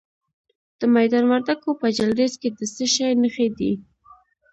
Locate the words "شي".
2.93-3.09